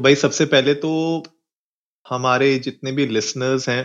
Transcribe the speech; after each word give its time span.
तो 0.00 0.04
भाई 0.04 0.14
सबसे 0.14 0.44
पहले 0.44 0.72
तो 0.74 0.90
हमारे 2.06 2.46
जितने 2.58 2.92
भी 2.92 3.04
लिसनर्स 3.06 3.68
हैं 3.68 3.82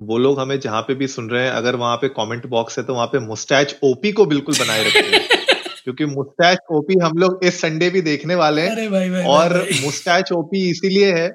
वो 0.00 0.18
लोग 0.18 0.38
हमें 0.40 0.58
जहाँ 0.60 0.80
पे 0.82 0.94
भी 0.94 1.06
सुन 1.06 1.28
रहे 1.30 1.42
हैं 1.44 1.50
अगर 1.50 1.76
वहाँ 1.76 1.96
पे 1.96 2.08
कमेंट 2.08 2.46
बॉक्स 2.46 2.78
है 2.78 2.84
तो 2.84 2.94
वहाँ 2.94 3.06
पे 3.06 3.18
मुस्टैच 3.18 3.76
ओपी 3.84 4.12
को 4.12 4.24
बिल्कुल 4.26 4.54
बनाए 4.54 4.84
रखें 4.84 5.18
क्योंकि 5.84 6.04
मुस्टैच 6.04 6.58
ओपी 6.70 6.98
हम 7.02 7.18
लोग 7.18 7.44
इस 7.44 7.60
संडे 7.60 7.90
भी 7.90 8.00
देखने 8.00 8.34
वाले 8.34 8.62
हैं 8.62 8.90
भाई 8.90 9.10
भाई 9.10 9.24
और 9.24 9.56
मुस्टैच 9.82 10.32
ओपी 10.32 10.68
इसीलिए 10.70 11.12
है 11.12 11.28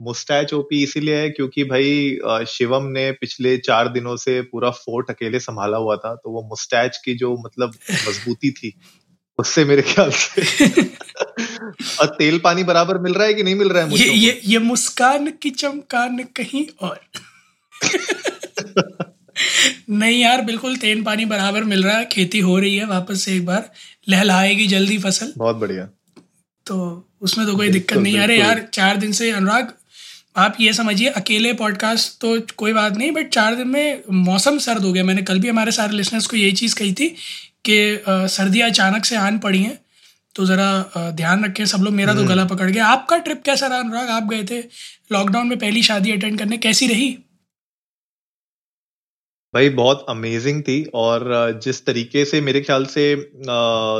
मुस्टैच 0.00 0.54
ओपी 0.54 0.82
इसीलिए 0.82 1.16
है 1.16 1.28
क्योंकि 1.30 1.64
भाई 1.64 2.46
शिवम 2.48 2.86
ने 2.92 3.10
पिछले 3.12 3.56
चार 3.58 3.88
दिनों 3.88 4.16
से 4.16 4.40
पूरा 4.52 4.70
फोर्ट 4.78 5.10
अकेले 5.10 5.40
संभाला 5.40 5.78
हुआ 5.78 5.96
था 5.96 6.14
तो 6.14 6.30
वो 6.30 6.46
मुस्टैच 6.48 6.96
की 7.04 7.14
जो 7.14 7.36
मतलब 7.44 7.74
मजबूती 8.08 8.50
थी 8.50 8.74
उससे 9.38 9.64
मेरे 9.64 9.82
ख्याल 9.82 10.10
से। 10.10 10.42
और 12.00 12.06
तेल 12.06 12.38
पानी 12.38 12.64
बराबर 12.64 12.98
मिल 12.98 13.14
रहा 13.14 13.26
है 13.26 13.34
कि 13.34 13.42
नहीं 13.42 13.54
मिल 13.54 13.68
रहा 13.68 13.82
है 13.82 13.88
मुझे? 13.90 14.04
ये 14.04 14.12
ये 14.12 14.40
ये 14.44 14.58
मुस्कान 14.58 15.32
की 15.42 15.50
चमकान 15.50 16.18
कहीं 16.18 16.66
और। 16.80 17.00
नहीं 19.90 20.20
यार 20.20 20.42
बिल्कुल 20.42 20.76
तेन 20.76 21.02
पानी 21.02 21.24
बराबर 21.24 21.64
मिल 21.64 21.84
रहा 21.84 21.98
है। 21.98 22.04
खेती 22.04 22.38
हो 22.38 22.58
रही 22.58 22.76
है 22.76 22.86
वापस 22.86 23.22
से 23.22 23.36
एक 23.36 23.46
बार। 23.46 23.72
लहलहाएगी 24.08 24.66
जल्दी 24.66 24.98
फ़सल। 24.98 25.32
बहुत 25.36 25.56
बढ़िया। 25.56 25.88
तो 26.66 27.08
उसमें 27.20 27.46
तो 27.46 27.56
कोई 27.56 27.68
दिक्कत 27.68 27.96
नहीं। 27.96 28.18
अरे 28.18 28.38
यार 28.38 28.68
चार 28.72 28.96
दिन 28.96 29.12
से 29.12 29.30
अनुराग 29.30 29.72
आप 30.36 30.56
ये 30.60 30.72
समझिए 30.72 31.08
अकेले 31.08 31.52
पॉडकास्ट 31.52 32.20
तो 32.20 32.40
कोई 32.40 32.72
बात 32.72 32.96
नहीं 32.96 33.10
बट 33.10 33.28
चार 33.28 33.54
दिन 33.54 33.68
में 33.68 34.02
मौसम 34.10 34.58
सर्द 34.58 34.82
हो 34.82 34.92
गया। 34.92 35.04
मैंने 35.04 35.22
कल 35.22 35.38
भी 35.38 35.48
हमारे 35.48 35.72
सारे 35.72 35.96
लिसनर्स 35.96 36.26
को 36.26 36.36
यही 36.36 36.52
चीज़ 36.52 36.74
कही 36.74 36.92
थी 36.92 37.14
कि 37.68 37.78
सर्दियाँ 38.06 38.70
अचानक 38.70 39.04
से 39.04 39.16
आन 39.18 39.38
पड़ी 39.38 39.62
हैं 39.62 39.78
तो 40.34 40.44
ज़रा 40.46 41.10
ध्यान 41.16 41.44
रखें 41.44 41.64
सब 41.66 41.82
लोग 41.82 41.94
मेरा 41.94 42.12
तो 42.14 42.18
हम्म। 42.18 42.28
गला 42.28 42.44
पकड़ 42.46 42.70
गया। 42.70 42.86
आपका 42.86 43.16
ट्रिप 43.18 43.42
कैसा 43.46 43.66
रहा 43.66 43.78
अनुराग? 43.78 44.08
आप 44.10 44.28
गए 44.30 44.44
थे 44.50 44.58
लॉकडाउन 45.12 45.48
में 45.48 45.58
पहली 45.58 45.82
शादी 45.82 46.12
अटेंड 46.12 46.38
करने 46.38 46.56
कैसी 46.58 46.86
रही? 46.88 47.08
भाई 49.54 49.68
बहुत 49.70 50.04
अमेजिंग 50.08 50.60
थी 50.62 50.82
और 50.94 51.22
जिस 51.64 51.84
तरीके 51.86 52.24
से 52.24 52.40
मेरे 52.40 52.60
ख्याल 52.60 52.84
से 52.86 53.04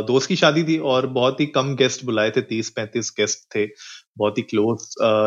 दोस्त 0.08 0.28
की 0.28 0.36
शादी 0.36 0.62
थी 0.64 0.76
और 0.86 1.06
बहुत 1.12 1.40
ही 1.40 1.46
कम 1.54 1.74
गेस्ट 1.76 2.04
बुलाए 2.04 2.30
थे 2.30 2.40
तीस 2.44 2.70
पैंतीस 2.70 3.12
गेस्ट 3.18 3.44
थे 3.54 3.64
बहुत 4.18 4.38
ही 4.38 4.42
क्लोज 4.44 4.86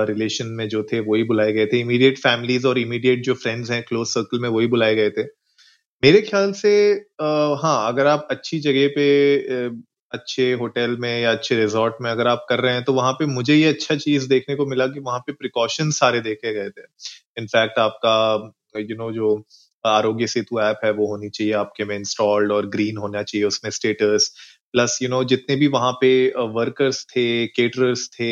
रिलेशन 0.10 0.48
में 0.58 0.68
जो 0.70 0.84
थे 0.92 1.00
वही 1.02 1.24
बुलाए 1.24 1.52
गए 1.54 1.66
थे। 1.66 1.80
इमीडिएट 1.80 2.18
फैमिलीज़ 2.20 2.68
और 2.68 2.80
इमीडिएट 2.80 3.24
जो 3.26 3.34
फ्रेंड्स 3.44 3.72
हैं 3.72 3.84
क्लोज 3.84 4.08
सर्कल 4.08 4.40
में 4.40 4.50
वही 4.50 4.68
बुलाए 4.68 4.96
गए 4.96 5.10
थे। 5.10 5.24
मेरे 6.04 6.22
ख्याल 6.22 6.52
से 6.54 6.72
अ, 7.20 7.24
हाँ 7.64 7.88
अगर 7.88 8.08
आप 8.08 8.28
अच्छी 8.32 8.60
जगह 8.62 8.88
पे 8.96 9.06
अच्छे 10.12 10.52
होटल 10.54 10.96
में 11.00 11.10
या 11.22 11.32
अच्छे 11.32 11.56
रिजॉर्ट 11.56 11.96
में 12.02 12.10
अगर 12.12 12.28
आप 12.28 12.46
कर 12.50 12.60
रहे 12.60 12.74
हैं 12.74 12.84
तो 12.84 12.94
वहाँ 12.94 13.12
पे 13.14 13.26
मुझे 13.26 13.56
ये 13.56 13.68
अच्छा 13.68 13.96
चीज़ 13.96 14.28
देखने 14.30 14.56
को 14.56 14.66
मिला 14.66 14.88
कि 14.88 15.00
वहाँ 15.00 15.20
पे 15.20 15.34
प्रिकॉशन 15.34 15.92
सारे 15.92 16.20
देखे 16.22 16.54
गए 16.54 16.70
थे। 16.70 16.82
इनफैक्ट 17.38 17.80
आपका 17.80 18.14
यू 18.76 18.86
you 18.86 18.98
नो 18.98 19.04
know, 19.04 19.16
जो 19.16 19.46
आरोग्य 19.86 20.28
सेतु 20.28 20.60
ऐप 20.62 20.80
है 20.86 20.92
वो 20.92 21.08
होनी 21.08 21.30
चाहिए 21.30 21.54
आपके 21.54 21.86
में 21.86 21.96
इंस्टॉल्ड 21.96 22.52
और 22.52 22.68
ग्रीन 22.70 22.98
होना 22.98 23.24
चाहिए 23.24 23.46
उसमें 23.48 23.72
स्टेटस 23.72 24.32
प्लस 24.74 24.98
यू 25.02 25.10
नो 25.10 25.24
जितने 25.26 25.56
भी 25.56 25.68
वहाँ 25.70 25.92
पे 26.02 26.12
वर्कर्स 26.52 27.06
थे 27.08 27.26
केटरर्स 27.50 28.08
थे 28.10 28.32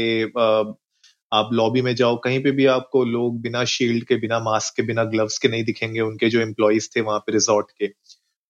आप 1.32 1.50
लॉबी 1.54 1.82
में 1.82 1.94
जाओ, 1.96 2.18
कहीं 2.18 2.42
पे 2.44 2.52
भी 2.52 2.66
आपको 2.68 3.04
लोग 3.06 3.42
बिना 3.42 3.64
शील्ड 3.68 4.06
के, 4.06 4.16
बिना 4.18 4.40
मास्क 4.42 4.76
के, 4.76 4.84
बिना 4.84 5.04
ग्लव्स 5.06 5.38
के 5.38 5.48
नहीं 5.48 5.64
दिखेंगे, 5.64 6.00
उनके 6.02 6.30
जो 6.30 6.40
एम्प्लॉयज़ 6.42 6.90
थे 6.96 7.02
वहाँ 7.02 7.20
पे 7.20 7.32
रिजॉर्ट 7.32 7.72
के। 7.80 7.88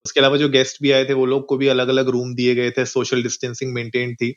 उसके 0.06 0.20
अलावा 0.20 0.38
जो 0.38 0.50
गेस्ट 0.50 0.78
भी 0.84 0.92
आए 0.92 1.06
थे, 1.06 1.14
वो 1.14 1.26
लोग 1.28 1.46
को 1.48 1.58
भी 1.58 1.68
अलग 1.68 1.88
अलग 1.90 2.10
रूम 2.10 2.34
दिए 2.36 2.56
गए 2.56 2.72
थे 2.72 2.86
सोशल 2.88 3.24
डिस्टेंसिंग 3.24 3.74
मेंटेन 3.74 4.16
थी। 4.16 4.32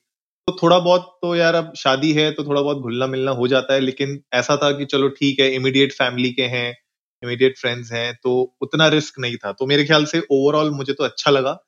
तो 0.48 0.56
थोड़ा 0.62 0.78
बहुत 0.78 1.02
तो 1.22 1.34
यार 1.36 1.54
अब 1.54 1.72
शादी 1.78 2.12
है 2.12 2.30
तो 2.32 2.44
थोड़ा 2.44 2.62
बहुत 2.62 2.78
घुलना 2.78 3.06
मिलना 3.08 3.30
हो 3.32 3.48
जाता 3.48 3.74
है, 3.74 3.80
लेकिन 3.80 4.20
ऐसा 4.34 4.56
था 4.56 4.70
कि 4.78 4.84
चलो 4.86 5.08
ठीक 5.10 5.40
है 5.40 5.50
इमीडिएट 5.54 5.92
फैमिली 5.92 6.30
के 6.32 6.42
हैं 6.54 6.68
इमीडिएट 7.22 7.58
फ्रेंड्स 7.58 7.92
हैं 7.92 8.14
तो 8.22 8.32
उतना 8.62 8.88
रिस्क 8.88 9.18
नहीं 9.20 9.36
था। 9.36 9.52
तो 9.52 9.66
मेरे 9.66 9.84
ख्याल 9.84 10.04
से 10.06 10.20
ओवरऑल 10.32 10.70
मुझे 10.72 10.92
तो 10.92 11.04
अच्छा 11.04 11.30
लगा। 11.30 11.58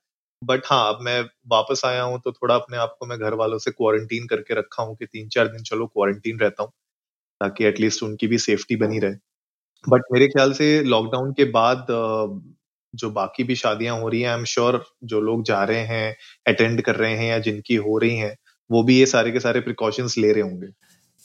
बट 0.45 0.63
हाँ 0.67 0.89
अब 0.89 0.99
मैं 1.03 1.21
वापस 1.49 1.83
आया 1.85 2.03
हूँ 2.03 2.21
तो 2.25 2.33
थोड़ा 2.33 2.55
अपने 2.55 2.77
आप 2.79 2.97
को 3.01 3.07
मैं 3.07 3.19
घर 3.19 3.35
वालों 3.35 3.59
से 3.59 3.71
क्वारंटीन 3.71 4.27
करके 4.27 4.55
रखा 4.55 4.83
हूँ 4.83 4.97
कि 4.97 5.07
तीन 5.07 5.29
चार 5.29 5.49
दिन 5.49 5.63
चलो 5.65 5.87
क्वारंटीन 5.87 6.39
रहता 6.39 6.63
हूँ, 6.63 6.71
ताकि 7.41 7.65
एटलीस्ट 7.65 8.03
उनकी 8.03 8.27
भी 8.27 8.39
सेफ्टी 8.41 8.77
बनी 8.77 8.99
रहे। 8.99 9.15
बट 9.85 10.03
मेरे 10.13 10.29
ख्याल 10.29 10.53
से 10.55 10.83
लॉकडाउन 10.85 11.33
के 11.33 11.45
बाद 11.53 11.87
जो 12.95 13.11
बाकी 13.13 13.45
भी 13.45 13.55
शादियाँ 13.57 13.99
हो 14.01 14.09
रही 14.09 14.21
हैं 14.21 14.29
आई 14.29 14.39
एम 14.39 14.45
श्योर 14.47 14.85
जो 15.05 15.21
लोग 15.21 15.43
जा 15.45 15.63
रहे 15.65 15.85
हैं 15.87 16.17
अटेंड 16.47 16.81
कर 16.83 16.97
रहे 16.97 17.17
हैं 17.17 17.29
या 17.29 17.39
जिनकी 17.41 17.75
हो 17.77 17.99
रही 17.99 18.17
हैं, 18.17 18.35
वो 18.71 18.83
भी 18.83 18.99
ये 18.99 19.07
सारे 19.07 19.33
के 19.33 19.41
सारे 19.41 19.61
प्रिकॉशंस 19.61 20.17
ले 20.19 20.33
रहे 20.33 20.43
होंगे। 20.43 20.67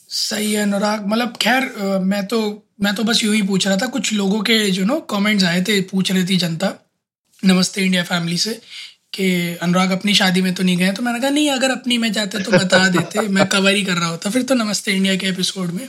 सही 0.10 0.52
है, 0.54 0.62
अनुराग। 0.64 1.06
मतलब 1.08 1.36
खैर 1.38 2.00
मैं 2.04 2.26
तो 2.28 2.40
मैं 2.82 2.94
तो 2.96 3.04
बस 3.04 3.24
यूँ 3.24 3.34
ही 3.36 3.42
पूछ 3.44 3.68
रहा 3.68 3.78
था, 3.78 3.88
कुछ 3.88 4.14
लोगों 4.14 4.42
के 4.42 4.60
जो 4.72 4.86
नो 4.86 5.00
कमेंट्स 5.10 5.44
आए 5.46 5.62
थे 5.62 5.80
पूछ 5.84 6.12
रही 6.12 6.26
थी 6.26 6.38
जनता, 6.38 6.74
नमस्ते 7.44 7.82
इंडिया 7.82 8.04
फैमिली 8.04 8.38
से। 8.38 8.60
कि 9.14 9.58
अनुराग 9.62 9.92
अपनी 9.92 10.14
शादी 10.14 10.42
में 10.42 10.54
तो 10.54 10.64
नहीं 10.64 10.78
गए 10.78 10.92
तो 10.92 11.04
मैंने 11.04 11.20
कहा 11.20 11.30
नहीं 11.30 11.50
अगर 11.52 11.72
अपनी 11.72 11.98
में 11.98 12.12
जाते 12.12 12.40
तो 12.40 12.52
बता 12.52 12.88
देते 12.90 13.22
मैं 13.22 13.48
कवर 13.48 13.74
ही 13.76 13.84
कर 13.84 13.94
रहा 13.94 14.08
होता। 14.08 14.30
फिर 14.30 14.42
तो 14.42 14.56
नमस्ते 14.56 14.92
इंडिया 14.92 15.16
के 15.16 15.28
एपिसोड 15.28 15.72
में। 15.72 15.88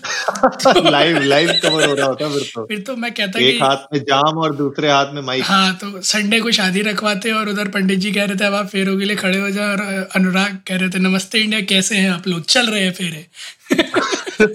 लाइव 0.91 1.21
लाइव 1.23 1.53
कवर 1.63 1.89
हो 1.89 1.95
रहा 1.95 2.07
होता 2.07 2.29
फिर 2.29 2.43
तो। 2.55 2.67
फिर 2.67 2.81
तो 2.81 2.97
मैं 2.97 3.13
कहता 3.13 3.39
एक 3.39 3.53
कि 3.53 3.59
हाथ 3.59 3.77
में 3.93 4.01
जाम 4.01 4.39
और 4.39 4.57
दूसरे 4.57 4.91
हाथ 4.91 5.07
में 5.13 5.23
माइक 5.23 5.45
हाँ 5.45 5.75
तो 5.75 6.03
संडे 6.03 6.41
को 6.41 6.51
शादी 6.51 6.83
रखवाते 6.83 7.33
और 7.33 7.49
उधर 7.49 7.69
पंडित 7.69 7.99
जी 7.99 8.13
कह 8.13 8.25
रहे 8.25 8.37
थे 8.37 8.45
अब 8.45 8.55
आप 8.55 8.69
फेरों 8.69 8.99
के 8.99 9.05
लिए 9.05 9.17
खड़े 9.17 9.39
हो 9.41 9.51
जाओ। 9.51 9.69
और 9.69 10.09
अनुराग 10.17 10.59
कह 10.67 10.77
रहे 10.77 10.89
थे 10.89 10.99
नमस्ते 10.99 11.39
इंडिया 11.39 11.61
कैसे 11.61 11.97
हैं 11.97 12.11
आप 12.11 12.29
लोग? 12.29 12.45
चल 12.45 12.67
रहे 12.67 12.85
हैं 12.85 12.93
फेरे। 12.93 13.27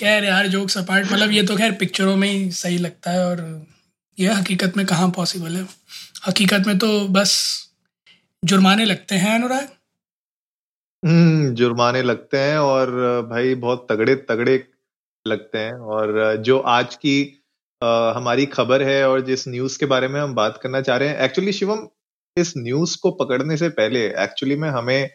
कह 0.00 0.18
रहे 0.18 0.28
यार 0.30 0.46
जोक्स 0.46 0.78
अपार्ट 0.78 1.12
मतलब 1.12 1.30
ये 1.30 1.42
तो 1.42 1.56
खैर 1.56 1.72
पिक्चरों 1.72 2.16
में 2.16 2.32
ही 2.32 2.50
सही 2.50 2.78
लगता 2.78 3.10
है 3.10 3.26
और 3.26 3.66
यह 4.20 4.38
हकीकत 4.38 4.76
में 4.76 4.86
कहाँ 4.86 5.10
पॉसिबल 5.10 5.56
है? 5.56 5.66
हकीकत 6.22 6.62
में 6.66 6.78
तो 6.78 6.88
बस 7.08 7.32
जुर्माने 8.42 8.84
लगते 8.84 9.14
हैं 9.14 9.34
अनुराग। 9.34 9.68
हम्म 11.02 11.54
जुर्माने 11.54 12.02
लगते 12.02 12.38
हैं 12.38 12.58
और 12.58 12.90
भाई 13.30 13.54
बहुत 13.54 13.86
तगड़े 13.90 14.14
तगड़े 14.28 14.54
लगते 15.26 15.58
हैं। 15.58 15.72
और 15.72 16.36
जो 16.36 16.58
आज 16.58 16.94
की 16.96 17.22
अ, 17.82 17.86
हमारी 18.16 18.46
खबर 18.46 18.82
है 18.82 19.08
और 19.08 19.20
जिस 19.20 19.48
न्यूज़ 19.48 19.78
के 19.78 19.86
बारे 19.86 20.08
में 20.08 20.20
हम 20.20 20.34
बात 20.34 20.60
करना 20.62 20.80
चाह 20.80 20.96
रहे 20.96 21.08
हैं 21.08 21.18
एक्चुअली 21.20 21.52
शिवम 21.52 21.86
इस 22.36 22.52
न्यूज़ 22.56 22.96
को 23.02 23.10
पकड़ने 23.12 23.56
से 23.56 23.68
पहले 23.70 24.04
एक्चुअली 24.24 24.56
में 24.56 24.68
हमें 24.70 25.10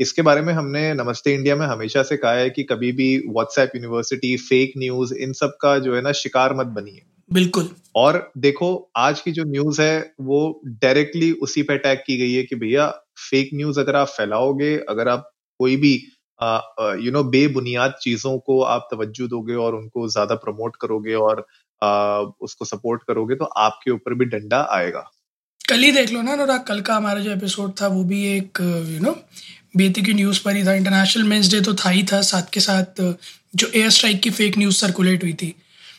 इसके 0.00 0.22
बारे 0.22 0.40
में 0.40 0.52
हमने 0.54 0.92
नमस्ते 0.94 1.34
इंडिया 1.34 1.56
में 1.56 1.66
हमेशा 1.66 2.02
से 2.02 2.16
कहा 2.16 2.32
है 2.32 2.50
कि 2.50 2.62
कभी 2.64 2.92
भी 2.92 3.08
व्हाट्सएप 3.28 3.72
यूनिवर्सिटी 3.76 4.36
फेक 4.42 4.72
न्यूज़ 4.78 5.14
इन 5.14 5.32
सब 5.32 5.56
का 5.62 5.78
जो 5.78 5.96
है 5.96 6.02
ना 6.02 6.12
शिकार 6.16 6.54
मत 6.54 6.66
बनिए। 6.78 7.02
बिल्कुल। 7.30 7.68
और 7.96 8.30
देखो 8.38 8.68
आज 8.98 9.20
की 9.20 9.32
जो 9.32 9.44
न्यूज़ 9.46 9.80
है 9.82 10.14
वो 10.22 10.38
डायरेक्टली 10.66 11.30
उसी 11.42 11.62
पे 11.62 11.74
अटैक 11.74 12.02
की 12.06 12.16
गई 12.18 12.32
है 12.32 12.42
कि 12.44 12.56
भैया 12.56 12.86
फेक 13.20 13.50
न्यूज़ 13.54 13.80
अगर 13.80 13.96
आप 13.96 14.08
फैलाओगे 14.08 14.76
अगर 14.88 15.08
आप 15.08 15.30
कोई 15.60 15.76
भी 15.76 15.92
यू 17.04 17.10
नो 17.12 17.22
बेबुनियाद 17.30 17.94
चीज़ों 18.02 18.36
को 18.40 18.60
आप 18.64 18.88
तवज्जो 18.92 19.26
दोगे 19.28 19.54
और 19.56 19.74
उनको 19.74 20.08
ज़्यादा 20.08 20.34
प्रमोट 20.36 20.76
करोगे 20.80 21.14
और 21.16 21.46
आ, 21.82 22.20
उसको 22.40 22.64
सपोर्ट 22.64 23.02
करोगे 23.08 23.34
तो 23.34 23.44
आपके 23.44 23.90
ऊपर 23.90 24.14
भी 24.14 24.24
डंडा 24.26 24.60
आएगा। 24.72 25.10
कल 25.60 25.82
ही 25.82 25.92
देख 25.92 26.12
लो 26.12 26.22
ना 26.22 26.32
अनुराग 26.32 26.64
कल 26.64 26.80
का 26.80 26.94
हमारा 26.96 27.20
जो 27.20 27.30
एपिसोड 27.32 27.72
था 27.80 27.86
वो 27.88 28.02
भी 28.04 28.24
एक 28.28 28.60
यू 28.60 29.00
नो 29.00 29.12
बेती 29.76 30.02
की 30.02 30.14
न्यूज़ 30.14 30.42
पर 30.44 30.56
ही 30.56 30.64
था। 30.64 30.74
इंटरनेशनल 30.74 31.24
मेंस 31.24 31.50
डे 31.50 31.60
तो 31.60 31.74
था 31.76 31.90
ही 31.90 32.02
था 32.12 32.20
साथ 32.24 32.50
के 32.52 32.60
साथ 32.60 33.02
जो 33.54 33.70
एयर 33.74 33.90
स्ट्राइक 33.90 34.20
की 34.22 34.30
फेक 34.32 34.58
न्यूज़ 34.58 34.76
सर्कुलेट 34.76 35.22
हुई 35.22 35.32
थी। 35.34 35.54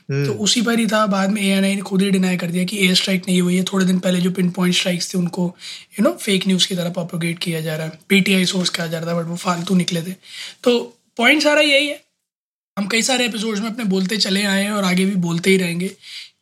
तो 0.09 0.33
उसी 0.33 0.61
पर 0.61 0.79
ही 0.79 0.85
था 0.87 1.05
बाद 1.07 1.29
में 1.29 1.41
ए 1.41 1.47
एन 1.47 1.63
आई 1.63 1.75
ने 1.75 1.81
खुद 1.81 2.01
ही 2.01 2.09
डिनाई 2.11 2.37
कर 2.37 2.51
दिया 2.51 2.63
कि 2.63 2.77
एयर 2.85 2.95
स्ट्राइक 2.95 3.23
नहीं 3.27 3.41
हुई 3.41 3.55
है। 3.55 3.63
थोड़े 3.63 3.85
दिन 3.85 3.99
पहले 3.99 4.21
जो 4.21 4.31
पिन 4.31 4.49
पॉइंट 4.51 4.75
स्ट्राइक्स 4.75 5.13
थे 5.13 5.17
उनको 5.17 5.45
यू 5.99 6.03
नो 6.03 6.11
फेक 6.21 6.47
न्यूज़ 6.47 6.67
की 6.67 6.75
तरह 6.75 6.89
प्रोपोगेट 6.89 7.39
किया 7.39 7.61
जा 7.61 7.75
रहा 7.75 7.87
है। 7.87 7.99
पीटीआई 8.09 8.45
सोर्स 8.45 8.69
कहा 8.69 8.87
जा 8.87 8.99
रहा 8.99 9.09
था 9.09 9.19
बट 9.19 9.27
वो 9.27 9.35
फालतू 9.35 9.75
निकले 9.75 10.01
थे। 10.01 10.15
तो 10.63 10.79
पॉइंट 11.17 11.43
सारा 11.43 11.61
यही 11.61 11.87
है। 11.87 12.01
हम 12.77 12.87
कई 12.87 13.01
सारे 13.01 13.25
एपिसोड्स 13.25 13.61
में 13.61 13.69
अपने 13.69 13.83
बोलते 13.85 14.17
चले 14.17 14.43
आए 14.43 14.63
हैं 14.63 14.71
और 14.71 14.83
आगे 14.83 15.05
भी 15.05 15.15
बोलते 15.15 15.49
ही 15.49 15.57
रहेंगे 15.57 15.87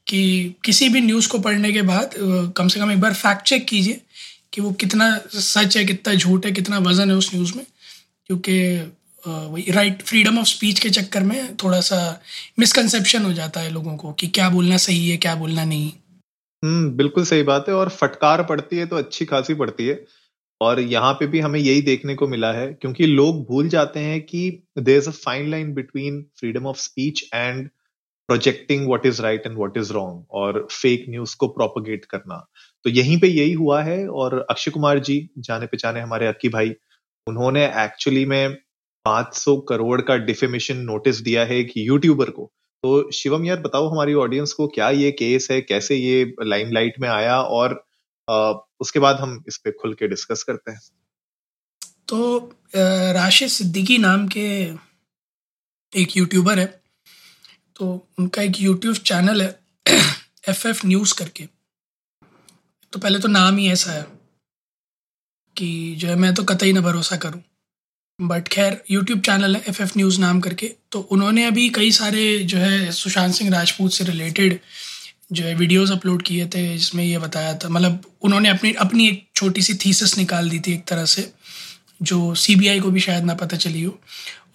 कि 0.08 0.56
किसी 0.64 0.90
भी 0.90 1.02
न्यूज़ 1.02 1.28
को 1.28 1.40
पढ़ने 1.40 1.72
के 1.74 1.82
बाद 1.82 2.12
कम 2.58 2.68
से 2.68 2.80
कम 2.80 2.92
एक 2.92 3.00
बार 3.00 3.14
फैक्ट 3.14 3.42
चेक 3.42 3.66
कीजिए 3.68 4.02
कि 4.54 4.62
वो 4.62 4.72
कितना 4.72 5.10
सच 5.36 5.78
है 5.78 5.86
कितना 5.86 6.14
झूठ 6.16 6.46
है 6.46 6.52
कितना 6.52 6.80
वज़न 6.80 7.10
है 7.10 7.16
उस 7.16 7.34
न्यूज़ 7.36 7.54
में। 7.58 7.66
क्योंकि 8.28 8.54
वही 9.28 9.72
राइट 9.72 10.02
फ्रीडम 10.02 10.38
ऑफ़ 10.40 10.48
स्पीच 10.48 10.80
के 10.80 10.90
चक्कर 10.90 11.24
में 11.24 11.56
थोड़ा 11.56 11.80
सा 11.82 12.00
मिसकंसेप्शन 12.60 13.26
हो 13.26 13.34
जाता 13.34 13.62
है 13.62 13.70
लोगों 13.70 13.96
को 13.98 14.12
कि 14.14 14.28
क्या 14.28 14.50
बोलना 14.50 14.78
सही 14.78 15.10
है, 15.10 15.18
क्या 15.18 15.36
बोलना 15.36 15.66
नहीं। 15.66 15.92
हम्म 16.64 16.90
बिल्कुल 16.98 17.24
सही 17.24 17.44
बात 17.44 17.66
है 17.70 17.74
और 17.76 17.90
फटकार 17.90 18.44
पड़ती 18.44 18.78
है 18.78 18.86
तो 18.86 18.96
अच्छी 18.96 19.26
खासी 19.26 19.54
पड़ती 19.54 19.88
है। 19.88 20.04
और 20.62 20.80
यहाँ 20.80 21.14
पे 21.14 21.28
भी 21.28 21.40
हमें 21.40 21.60
यही 21.60 21.82
देखने 21.82 22.16
को 22.16 22.28
मिला 22.28 22.52
है 22.54 22.68
क्योंकि 22.74 23.06
लोग 23.06 23.46
भूल 23.48 23.68
जाते 23.70 24.00
हैं 24.00 24.22
कि 24.22 24.50
there 24.80 24.98
is 24.98 25.08
a 25.10 25.12
fine 25.12 25.50
line 25.52 25.74
between 25.74 26.22
freedom 26.40 26.66
of 26.66 26.78
speech 26.78 27.24
and 27.34 27.68
projecting 28.30 28.86
what 28.88 29.06
is 29.06 29.22
right 29.22 29.46
and 29.46 29.56
what 29.58 29.78
is 29.78 29.92
wrong 29.94 30.24
और 30.32 30.68
फेक 30.72 31.06
न्यूज़ 31.10 31.36
को 31.38 31.48
प्रोपोगेट 31.48 32.06
करना। 32.06 32.36
तो 32.86 32.90
यहीं 32.90 33.20
पे 33.20 33.28
यही 33.28 33.54
हुआ 33.54 33.82
है 33.84 34.08
और 34.08 34.40
अक्षय 34.50 34.72
कुमार 34.72 35.00
जी 35.00 35.18
जाने 35.40 35.66
पहचाने 35.66 36.02
हमारे 36.02 36.28
अक्की 36.28 36.50
भाई, 36.50 36.74
उन्होंने 37.28 37.66
एक्चुअली 37.84 38.26
में 38.26 38.58
500 39.06 39.56
करोड़ 39.70 40.02
का 40.02 40.16
डिफेमेशन 40.18 40.78
नोटिस 40.78 41.20
दिया 41.22 41.46
है 41.46 41.58
एक 41.58 41.72
यूट्यूबर 41.78 42.30
को। 42.30 42.46
तो 42.84 43.12
शिवम 43.12 43.46
यार 43.46 43.60
बताओ 43.60 43.88
हमारी 43.90 44.14
ऑडियंस 44.14 44.54
को 44.54 44.68
क्या 44.68 44.90
ये 44.90 45.12
केस 45.12 45.48
है 45.52 45.60
कैसे 45.62 45.96
ये 45.96 46.34
लाइमलाइट 46.44 47.00
में 47.00 47.10
आया 47.10 47.42
और 47.42 47.84
आ, 48.28 48.54
उसके 48.80 49.00
बाद 49.00 49.20
हम 49.20 49.44
इस 49.48 49.58
पे 49.58 49.72
खुल 49.72 49.94
के 49.94 50.08
डिस्कस 50.08 50.44
करते 50.44 50.72
हैं। 50.72 50.80
तो 52.08 52.38
राशिद 52.76 53.50
सिद्दीकी 53.50 53.98
नाम 53.98 54.28
के 54.28 54.46
एक 55.94 56.16
यूट्यूबर 56.18 56.60
है। 56.60 56.66
तो 57.76 57.88
उनका 58.20 58.42
एक 58.42 58.62
यूट्यूब 58.62 58.96
चैनल 58.96 59.42
है 59.42 59.50
एफ़ 60.50 60.68
एफ़ 60.68 60.86
न्यूज़ 60.88 61.14
करके। 61.20 61.46
तो 62.94 63.00
पहले 63.00 63.20
तो 63.20 63.28
नाम 63.28 63.58
ही 63.58 63.70
ऐसा 63.72 63.92
है 63.92 64.06
कि 65.58 65.96
जो 65.96 66.08
है 66.08 66.16
मैं 66.16 66.34
तो 66.34 66.44
कतई 66.44 66.72
ना 66.74 66.82
भरोसा 66.82 67.18
करूँ। 67.18 67.42
बट 68.22 68.48
खैर 68.48 68.84
यूट्यूब 68.92 69.20
चैनल 69.20 69.56
है 69.56 69.64
एफ़ 69.70 69.82
एफ़ 69.82 69.92
न्यूज़ 69.98 70.20
नाम 70.20 70.40
करके। 70.40 70.72
तो 70.92 71.00
उन्होंने 71.00 71.46
अभी 71.46 71.70
कई 71.70 71.92
सारे 71.92 72.40
जो 72.40 72.58
है, 72.58 72.92
सुशांत 72.92 73.34
सिंह 73.34 73.52
राजपूत 73.52 73.94
से 73.94 74.04
रिलेटेड 74.04 74.60
जो 75.32 75.44
है 75.44 75.56
वीडियोस 75.56 75.92
अपलोड 75.92 76.22
किए 76.24 76.46
थे, 76.46 76.78
जिसमें 76.78 77.04
ये 77.04 77.18
बताया 77.18 77.54
था। 77.54 77.70
मतलब 77.70 78.02
उन्होंने 78.22 78.50
अपनी 78.50 78.74
अपनी 78.74 79.08
एक 79.08 79.28
छोटी 79.36 79.62
सी 79.62 79.74
थीसिस 79.74 80.18
निकाल 80.18 80.50
दी 80.50 80.60
थी 80.60 80.74
एक 80.74 80.86
तरह 80.88 81.06
से, 81.06 81.32
जो 82.02 82.36
सीबीआई 82.36 82.80
को 82.80 82.92
भी 82.92 83.00
शायद 83.00 83.24
ना 83.24 83.34
पता 83.34 83.58
चली 83.58 83.84
हो। 83.84 84.00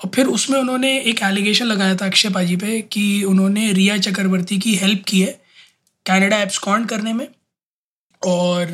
और 0.05 0.11
फिर 0.15 0.27
उसमें 0.27 0.59
उन्होंने 0.59 1.01
एक 1.01 1.23
एलिगेशन 1.23 1.65
लगाया 1.65 1.95
था 1.95 2.07
अक्षय 2.07 2.31
पाजी 2.31 2.57
पे, 2.57 2.81
कि 2.81 3.25
उन्होंने 3.25 3.73
रिया 3.73 3.99
चक्रवर्ती 3.99 4.59
की 4.59 4.75
हेल्प 4.75 5.05
की 5.09 5.21
है 5.21 5.41
कनाडा 6.07 6.37
एब्सकॉन्ड 6.37 6.89
करने 6.89 7.13
में। 7.13 7.29
और 8.23 8.67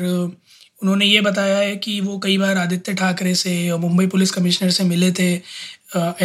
उन्होंने 0.81 1.05
ये 1.05 1.21
बताया 1.21 1.57
है 1.57 1.75
कि 1.77 1.99
वो 2.01 2.17
कई 2.19 2.37
बार 2.37 2.57
आदित्य 2.57 2.93
ठाकरे 2.93 3.33
से 3.35 3.69
और 3.69 3.79
मुंबई 3.79 4.07
पुलिस 4.07 4.31
कमिश्नर 4.31 4.69
से 4.71 4.83
मिले 4.83 5.11
थे 5.11 5.31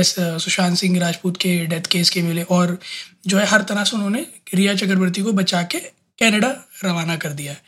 एस 0.00 0.14
सुशांत 0.18 0.76
सिंह 0.78 0.98
राजपूत 1.00 1.36
के 1.36 1.54
डेथ 1.66 1.86
केस 1.90 2.10
के 2.10 2.22
मिले 2.22 2.42
और 2.50 2.78
जो 3.26 3.38
है 3.38 3.46
हर 3.46 3.62
तरह 3.62 3.84
से 3.84 3.96
उन्होंने 3.96 4.26
रिया 4.54 4.74
चक्रवर्ती 4.74 5.22
को 5.22 5.32
बचा 5.32 5.62
के 5.62 5.78
कनाडा 6.18 6.48
रवाना 6.84 7.16
कर 7.16 7.32
दिया 7.32 7.52
है। 7.52 7.60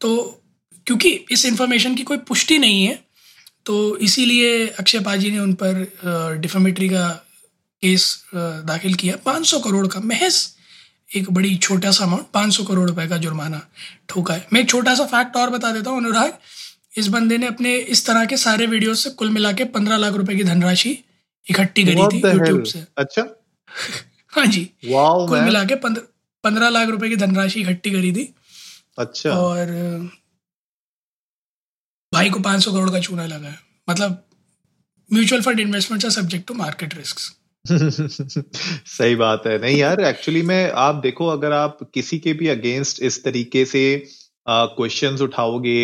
तो 0.00 0.40
क्योंकि 0.86 1.10
इस 1.30 1.44
इंफॉर्मेशन 1.46 1.94
की 1.94 2.02
कोई 2.02 2.18
पुष्टि 2.28 2.58
नहीं 2.58 2.84
है 2.86 2.98
तो 3.66 3.96
इसीलिए 3.98 4.66
अक्षय 4.68 5.00
पाजी 5.00 5.30
ने 5.30 5.38
उन 5.38 5.52
पर 5.62 6.38
डिफेमेटरी 6.40 6.88
का 6.88 7.08
केस 7.82 8.24
दाखिल 8.34 8.94
किया। 8.94 9.16
500 9.24 9.60
करोड़ 9.64 9.86
का 9.86 10.00
महज 10.00 10.36
एक 11.14 11.30
बड़ी 11.30 11.56
छोटा 11.56 11.90
सा 11.90 12.04
अमाउंट 12.04 12.26
पाँच 12.34 12.52
सौ 12.54 12.64
करोड़ 12.64 12.88
रुपए 12.90 13.06
का 13.08 13.16
जुर्माना 13.16 13.60
ठोका 14.08 14.34
है। 14.34 14.46
मैं 14.52 14.60
एक 14.60 14.68
छोटा 14.68 14.94
सा 14.94 15.04
फैक्ट 15.04 15.36
और 15.36 15.50
बता 15.50 15.72
देता 15.72 15.90
हूँ 15.90 15.98
अनुराग। 15.98 16.38
इस 16.98 17.06
बंदे 17.08 17.38
ने 17.38 17.46
अपने 17.46 17.76
इस 17.76 18.06
तरह 18.06 18.24
के 18.24 18.36
सारे 18.36 18.66
वीडियो 18.66 18.94
से 18.94 19.10
कुल 19.10 19.30
मिला 19.30 19.52
के 19.52 19.64
पंद्रह 19.76 19.96
लाख 19.96 20.14
रुपए 20.14 20.36
की 20.36 20.44
धनराशि 20.44 20.90
इकट्ठी 21.46 21.84
करी 21.84 22.06
थी 22.12 22.18
यूट्यूब 22.28 22.62
से। 22.64 22.84
अच्छा। 22.98 23.22
हाँ 24.34 24.46
जी। 24.46 24.64
कुल 24.84 25.40
मिला 25.40 25.64
के 25.64 25.74
पंद्रह 25.74 26.68
लाख 26.68 26.88
रुपए 26.88 27.08
की 27.08 27.16
धनराशि 27.16 27.60
इकट्ठी 27.60 27.90
करी 27.90 28.12
थी। 28.12 28.34
अच्छा। 28.98 29.30
और 29.30 29.66
भाई 32.12 32.30
को 32.30 32.40
पाँच 32.40 32.64
सौ 32.64 32.72
करोड़ 32.72 32.90
का 32.90 33.00
चूना 33.00 33.26
लगा 33.26 33.48
है। 33.48 33.58
मतलब 33.90 34.22
mutual 35.10 35.42
fund 35.42 35.60
investment 35.60 36.06
subject 36.06 36.46
to 36.48 36.54
market 36.54 36.94
risk 36.94 37.18
सही 38.86 39.14
बात 39.16 39.46
है। 39.46 39.58
नहीं 39.58 39.76
यार 39.76 40.00
एक्चुअली 40.00 40.42
में, 40.42 40.70
आप 40.72 40.94
देखो, 40.96 41.26
अगर 41.28 41.52
आप 41.52 41.78
किसी 41.94 42.18
के 42.18 42.32
भी 42.32 42.48
अगेंस्ट 42.48 43.02
इस 43.02 43.22
तरीके 43.24 43.64
से 43.66 43.82
क्वेश्चंस 44.46 45.20
उठाओगे, 45.22 45.76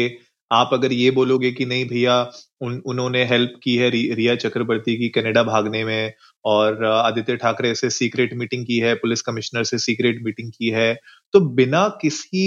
आप 0.50 0.70
अगर 0.72 0.92
ये 0.92 1.10
बोलोगे 1.10 1.50
कि 1.52 1.66
नहीं 1.66 1.84
भैया, 1.88 2.20
उन, 2.60 2.80
उन्होंने 2.86 3.24
हेल्प 3.24 3.52
की 3.62 3.76
है 3.76 3.88
रिया 3.90 4.34
चक्रवर्ती 4.36 4.96
की 4.98 5.08
कनाडा 5.10 5.42
भागने 5.44 5.84
में 5.84 6.12
और 6.44 6.84
आदित्य 6.86 7.36
ठाकरे 7.36 7.74
से 7.74 7.90
सीक्रेट 7.90 8.34
मीटिंग 8.34 8.66
की 8.66 8.78
है, 8.78 8.94
पुलिस 8.96 9.22
कमिश्नर 9.22 9.64
से 9.64 9.78
सीक्रेट 9.78 10.20
मीटिंग 10.24 10.50
की 10.52 10.68
है 10.70 10.92
तो 11.34 11.40
बिना 11.54 11.86
किसी 12.02 12.44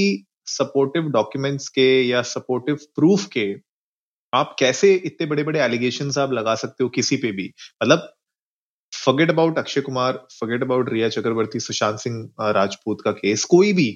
सपोर्टिव 0.47 1.03
डॉक्यूमेंट्स 1.11 1.67
के 1.69 1.87
या 2.03 2.21
सपोर्टिव 2.27 2.75
प्रूफ 2.95 3.25
के, 3.33 3.53
आप 4.33 4.55
कैसे 4.59 4.93
इतने 5.05 5.27
बड़े 5.27 5.43
बड़े 5.43 5.59
एलिगेशन 5.61 6.11
आप 6.19 6.33
लगा 6.33 6.55
सकते 6.57 6.83
हो 6.83 6.89
किसी 6.91 7.17
पे 7.17 7.31
भी? 7.33 7.51
मतलब 7.83 8.13
forget 9.03 9.29
about 9.29 9.57
Akshay 9.57 9.81
Kumar 9.81 10.17
forget 10.31 10.63
about 10.63 10.89
Rhea 10.89 11.09
Chakraborty 11.09 11.59
Sushant 11.59 11.99
Singh 11.99 12.51
Rajput 12.51 13.01
का 13.01 13.11
केस 13.13 13.43
कोई 13.45 13.73
भी 13.73 13.87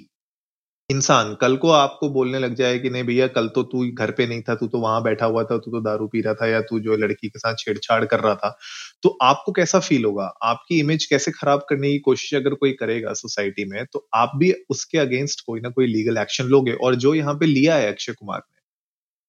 इंसान, 0.89 1.33
कल 1.41 1.55
को 1.57 1.69
आपको 1.71 2.09
बोलने 2.09 2.39
लग 2.39 2.53
जाए 2.55 2.77
कि 2.79 2.89
नहीं 2.89 3.03
भैया, 3.03 3.27
कल 3.27 3.47
तो 3.55 3.63
तू 3.63 3.85
घर 3.93 4.11
पे 4.11 4.27
नहीं 4.27 4.41
था, 4.41 4.55
तू 4.55 4.67
तो 4.67 4.79
वहाँ 4.79 5.01
बैठा 5.03 5.25
हुआ 5.25 5.43
था, 5.43 5.57
तू 5.57 5.71
तो 5.71 5.79
दारू 5.81 6.07
पी 6.07 6.21
रहा 6.21 6.33
था 6.33 6.47
या 6.47 6.61
तू 6.61 6.79
जो 6.79 6.95
लड़की 6.97 7.29
के 7.29 7.39
साथ 7.39 7.55
छेड़छाड़ 7.59 8.03
कर 8.05 8.19
रहा 8.19 8.35
था 8.35 8.57
तो 9.03 9.09
आपको 9.23 9.51
कैसा 9.51 9.79
फील 9.79 10.05
होगा? 10.05 10.25
आपकी 10.43 10.79
इमेज 10.79 11.05
कैसे 11.05 11.31
खराब 11.31 11.65
करने 11.69 11.91
की 11.91 11.99
कोशिश 11.99 12.33
अगर 12.35 12.53
कोई 12.55 12.71
करेगा 12.79 13.13
सोसाइटी 13.13 13.65
में 13.65 13.85
तो 13.93 14.07
आप 14.15 14.31
भी 14.37 14.53
उसके 14.69 14.97
अगेंस्ट 14.97 15.41
कोई 15.47 15.59
ना 15.61 15.69
कोई 15.69 15.87
लीगल 15.87 16.17
एक्शन 16.17 16.45
लोगे 16.47 16.73
और 16.73 16.95
जो 16.97 17.13
यहाँ 17.15 17.33
पे 17.35 17.45
लिया 17.45 17.75
है 17.75 17.91
अक्षय 17.91 18.13
कुमार 18.13 18.39
ने 18.39 18.61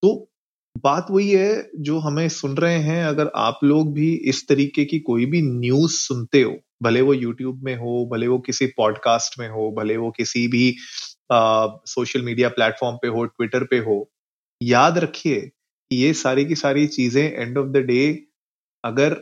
तो 0.03 0.15
बात 0.83 1.07
वही 1.11 1.29
है 1.31 1.69
जो 1.79 1.99
हमें 1.99 2.27
सुन 2.29 2.55
रहे 2.57 2.77
हैं, 2.79 3.03
अगर 3.05 3.29
आप 3.37 3.59
लोग 3.63 3.93
भी 3.93 4.13
इस 4.29 4.47
तरीके 4.47 4.85
की 4.85 4.99
कोई 5.01 5.25
भी 5.25 5.41
न्यूज़ 5.43 5.93
सुनते 5.93 6.41
हो, 6.41 6.55
भले 6.83 7.01
वो 7.01 7.13
यूट्यूब 7.13 7.63
में 7.63 7.75
हो, 7.77 8.05
भले 8.11 8.27
वो 8.27 8.37
किसी 8.39 8.65
पॉडकास्ट 8.77 9.39
में 9.39 9.47
हो, 9.49 9.71
भले 9.77 9.97
वो 9.97 10.11
किसी 10.11 10.47
भी 10.47 10.75
सोशल 11.31 12.21
मीडिया 12.23 12.49
प्लेटफॉर्म 12.49 12.97
पे 13.01 13.07
हो 13.09 13.25
ट्विटर 13.25 13.63
पे 13.65 13.77
हो, 13.79 14.09
याद 14.61 14.97
रखिए 14.99 15.49
ये 15.91 16.13
सारी 16.15 16.45
की 16.45 16.55
सारी 16.57 16.87
चीज़ें 16.89 17.23
एंड 17.23 17.57
ऑफ़ 17.57 17.67
द 17.69 17.77
डे 17.85 18.01
अगर 18.83 19.13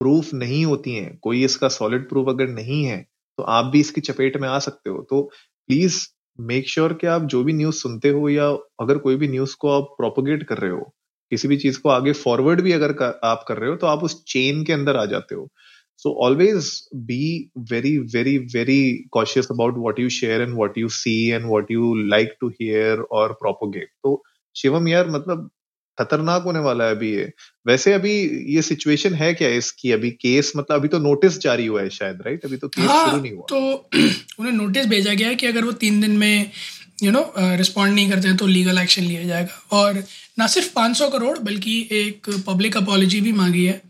प्रूफ 0.00 0.32
नहीं 0.34 0.64
होती 0.66 0.94
हैं, 0.94 1.16
कोई 1.18 1.44
इसका 1.44 1.68
सॉलिड 1.70 2.08
प्रूफ 2.08 2.28
अगर 2.28 2.48
नहीं 2.50 2.84
है 2.84 2.98
तो 3.38 3.42
आप 3.44 3.64
भी 3.66 3.80
इसकी 3.80 4.00
चपेट 4.02 4.36
में 4.38 4.48
आ 4.48 4.58
सकते 4.60 4.90
हो। 4.90 5.02
तो 5.10 5.22
प्लीज़ 5.68 5.98
मेक 6.38 6.68
श्योर 6.68 6.88
sure 6.88 7.00
कि 7.00 7.06
आप 7.06 7.22
जो 7.22 7.42
भी 7.44 7.52
न्यूज़ 7.52 7.76
सुनते 7.76 8.08
हो 8.08 8.28
या 8.28 8.48
अगर 8.80 8.98
कोई 8.98 9.16
भी 9.16 9.28
न्यूज़ 9.28 9.54
को 9.60 9.68
आप 9.70 9.94
प्रोपोगेट 9.98 10.42
कर 10.42 10.58
रहे 10.58 10.70
हो 10.70 10.92
किसी 11.32 11.48
भी 11.48 11.56
चीज़ 11.56 11.80
को 11.80 11.88
आगे 11.88 12.12
फॉरवर्ड 12.12 12.60
भी 12.60 12.72
अगर 12.72 12.92
कर, 12.92 13.20
आप 13.24 13.44
कर 13.48 13.56
रहे 13.56 13.70
हो 13.70 13.76
तो 13.76 13.86
आप 13.86 14.04
उस 14.04 14.22
चेन 14.28 14.64
के 14.64 14.72
अंदर 14.72 14.96
आ 14.96 15.04
जाते 15.04 15.34
हो। 15.34 15.48
So 15.96 16.14
always 16.26 16.70
be 16.94 17.50
very 17.72 17.96
very 18.14 18.36
very 18.54 19.08
cautious 19.12 19.48
about 19.50 19.74
what 19.78 20.00
you 20.00 20.08
share 20.08 20.42
and 20.42 20.54
what 20.54 20.78
you 20.78 20.88
see 20.88 21.14
and 21.30 21.46
what 21.46 21.70
you 21.70 21.94
like 21.94 22.34
to 22.40 22.48
hear 22.48 23.00
और 23.12 23.32
प्रोपोगेट 23.32 23.88
तो 24.02 24.22
शिवम 24.56 24.88
यार 24.88 25.10
मतलब 25.10 25.50
खतरनाक 25.98 26.42
होने 26.42 26.58
वाला 26.58 26.84
है 26.84 26.94
अभी 26.94 27.10
ये। 27.14 27.30
वैसे 27.66 27.92
अभी 27.92 28.12
ये 28.54 28.62
सिचुएशन 28.62 29.14
है 29.14 29.32
क्या 29.34 29.48
इसकी? 29.56 29.90
अभी 29.92 30.10
केस 30.10 30.52
मतलब 30.56 30.76
अभी 30.76 30.88
तो 30.88 30.98
नोटिस 30.98 31.38
जारी 31.40 31.66
हुआ 31.66 31.82
है 31.82 31.90
शायद 31.90 32.22
राइट 32.26 32.44
अभी 32.44 32.56
तो 32.56 32.68
केस 32.68 32.84
हाँ, 32.84 33.10
शुरू 33.10 33.22
नहीं 33.22 33.32
हुआ। 33.32 33.46
तो 33.48 33.88
उन्हें 34.40 34.52
नोटिस 34.52 34.86
भेजा 34.86 35.14
गया 35.14 35.28
है 35.28 35.34
कि 35.34 35.46
अगर 35.46 35.64
वो 35.64 35.72
तीन 35.84 36.00
दिन 36.00 36.16
में 36.16 36.50
यू 37.02 37.10
नो 37.12 37.32
रिस्पॉन्ड 37.38 37.94
नहीं 37.94 38.10
करते 38.10 38.28
हैं 38.28 38.36
तो 38.36 38.46
लीगल 38.46 38.78
एक्शन 38.78 39.02
लिया 39.02 39.22
जाएगा। 39.22 39.78
और 39.78 40.02
ना 40.38 40.46
सिर्फ़ 40.46 40.72
500 40.74 41.08
करोड़ 41.10 41.38
बल्कि 41.38 41.78
एक 41.92 42.30
पब्लिक 42.46 42.76
अपॉलोजी 42.76 43.20
भी 43.20 43.32
मांगी 43.32 43.64
है। 43.64 43.80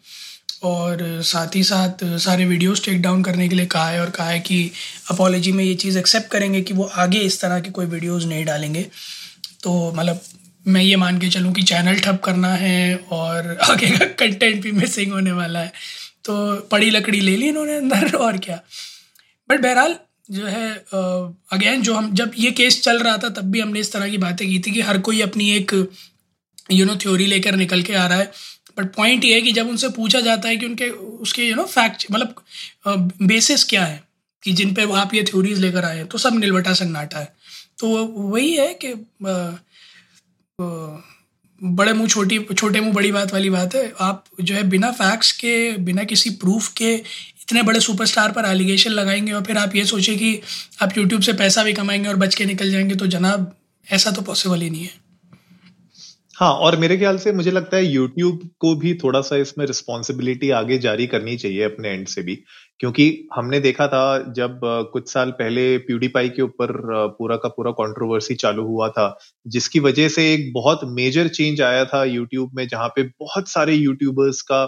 और 0.64 0.98
साथ 1.24 1.56
ही 1.56 1.62
साथ 1.64 2.04
सारे 2.20 2.44
वीडियोस 2.44 2.84
टेक 2.84 3.00
डाउन 3.02 3.22
करने 3.22 3.48
के 3.48 3.54
लिए 3.56 3.66
कहा 3.66 3.88
है 3.88 4.00
और 4.00 4.10
कहा 4.10 4.28
है 4.28 4.40
कि 4.40 4.70
अपॉलोजी 5.10 5.52
में 5.52 5.64
ये 5.64 5.74
चीज़ 5.74 5.98
एक्सेप्ट 5.98 6.30
करेंगे 6.30 6.60
कि 6.60 6.74
वो 6.74 6.84
आगे 7.04 7.18
इस 7.20 7.40
तरह 7.40 7.60
की 7.60 7.70
कोई 7.70 7.86
वीडियोस 7.86 8.24
नहीं 8.24 8.44
डालेंगे। 8.44 8.82
तो 9.62 9.72
मतलब 9.96 10.20
मैं 10.66 10.82
ये 10.82 10.96
मान 10.96 11.18
के 11.18 11.28
चलूँ 11.28 11.52
कि 11.54 11.62
चैनल 11.62 11.98
ठप 12.00 12.20
करना 12.24 12.52
है 12.54 12.96
और 13.12 13.56
आगे 13.70 13.90
का 13.90 14.06
कंटेंट 14.18 14.62
भी 14.62 14.72
मिसिंग 14.72 15.12
होने 15.12 15.32
वाला 15.32 15.60
है। 15.60 15.72
तो 16.24 16.34
पड़ी 16.70 16.90
लकड़ी 16.90 17.20
ले 17.20 17.36
ली 17.36 17.48
इन्होंने 17.48 17.76
अंदर, 17.76 18.14
और 18.26 18.38
क्या? 18.38 18.60
बट 19.48 19.60
बहरहाल, 19.60 19.96
जो 20.30 20.46
है 20.46 20.70
अगेन 21.52 21.82
जो 21.82 21.94
हम, 21.94 22.12
जब 22.14 22.32
ये 22.38 22.50
केस 22.52 22.80
चल 22.82 22.98
रहा 22.98 23.16
था, 23.18 23.28
तब 23.28 23.50
भी 23.50 23.60
हमने 23.60 23.80
इस 23.80 23.92
तरह 23.92 24.08
की 24.08 24.18
बातें 24.18 24.48
की 24.48 24.58
थी 24.58 24.70
कि 24.70 24.80
हर 24.80 24.98
कोई 25.00 25.20
अपनी 25.20 25.50
एक 25.56 25.74
यू 26.72 26.84
नो 26.86 26.96
थ्योरी 26.96 27.26
लेकर 27.26 27.56
निकल 27.56 27.82
के 27.82 27.94
आ 27.94 28.06
रहा 28.06 28.18
है। 28.18 28.30
बट 28.78 28.94
पॉइंट 28.94 29.24
ये 29.24 29.34
है 29.34 29.40
कि 29.42 29.52
जब 29.52 29.68
उनसे 29.68 29.88
पूछा 29.88 30.20
जाता 30.20 30.48
है 30.48 30.56
कि 30.56 30.66
उनके, 30.66 30.88
उसके 30.88 31.48
यू 31.48 31.54
नो 31.56 31.64
फैक्ट 31.64 32.06
मतलब 32.10 33.12
बेसिस 33.22 33.64
क्या 33.64 33.84
है, 33.84 34.02
कि 34.42 34.52
जिन 34.52 34.74
पे 34.74 34.92
आप 34.92 35.14
ये 35.14 35.22
थ्योरीज 35.24 35.58
लेकर 35.58 35.84
आए 35.84 35.96
हैं 35.96 36.06
तो 36.06 36.18
सब 36.18 36.38
निलबटा 36.38 36.72
सन्नाटा 36.74 37.18
है। 37.18 37.32
तो 37.78 37.88
वही 38.06 38.52
है 38.56 38.72
कि 38.74 38.92
बड़े 41.60 41.92
मुँह, 41.92 42.08
छोटी, 42.08 42.38
छोटे 42.58 42.80
मुँह 42.80 42.92
बड़ी 42.92 43.12
बात 43.12 43.32
वाली 43.32 43.50
बात 43.50 43.74
है। 43.74 43.92
आप 44.00 44.24
जो 44.40 44.54
है 44.54 44.62
बिना 44.68 44.90
फैक्ट्स 44.90 45.32
के, 45.32 45.76
बिना 45.76 46.04
किसी 46.04 46.30
प्रूफ 46.30 46.72
के 46.72 46.94
इतने 46.94 47.62
बड़े 47.62 47.80
सुपरस्टार 47.80 48.32
पर 48.32 48.44
एलिगेशन 48.44 48.90
लगाएँगे 48.90 49.32
और 49.32 49.42
फिर 49.42 49.58
आप 49.58 49.76
ये 49.76 49.84
सोचें 49.84 50.16
कि 50.18 50.40
आप 50.82 50.98
यूट्यूब 50.98 51.22
से 51.22 51.32
पैसा 51.32 51.64
भी 51.64 51.72
कमाएँगे 51.72 52.08
और 52.08 52.16
बच 52.16 52.34
के 52.34 52.44
निकल 52.44 52.70
जाएँगे 52.70 52.94
तो 52.94 53.06
जनाब, 53.06 53.54
ऐसा 53.86 54.10
तो 54.10 54.22
पॉसिबल 54.22 54.60
ही 54.60 54.70
नहीं 54.70 54.82
है। 54.82 55.01
हाँ 56.36 56.52
और 56.56 56.76
मेरे 56.78 56.96
ख्याल 56.98 57.16
से 57.18 57.32
मुझे 57.32 57.50
लगता 57.50 57.76
है 57.76 57.84
यूट्यूब 57.84 58.40
को 58.60 58.74
भी 58.76 58.92
थोड़ा 59.02 59.20
सा 59.20 59.36
इसमें 59.36 59.64
रिस्पॉन्सिबिलिटी 59.66 60.50
आगे 60.52 60.78
जारी 60.78 61.06
करनी 61.06 61.36
चाहिए 61.36 61.62
अपने 61.64 61.88
एंड 61.90 62.06
से 62.08 62.22
भी। 62.22 62.34
क्योंकि 62.80 63.06
हमने 63.34 63.60
देखा 63.60 63.86
था 63.88 64.32
जब 64.32 64.60
कुछ 64.92 65.10
साल 65.12 65.30
पहले 65.32 65.76
प्यूडीपाई 65.80 66.28
के 66.30 66.42
ऊपर 66.42 66.72
पूरा 67.18 67.36
का 67.36 67.48
पूरा 67.48 67.70
कंट्रोवर्सी 67.72 68.34
चालू 68.36 68.64
हुआ 68.66 68.88
था, 68.90 69.16
जिसकी 69.46 69.80
वजह 69.80 70.08
से 70.08 70.32
एक 70.32 70.50
बहुत 70.54 70.80
मेजर 70.92 71.28
चेंज 71.30 71.60
आया 71.62 71.84
था 71.86 72.02
यूट्यूब 72.06 72.50
में, 72.54 72.66
जहाँ 72.68 72.88
पे 72.96 73.02
बहुत 73.20 73.48
सारे 73.48 73.74
यूट्यूबर्स 73.74 74.40
का 74.52 74.62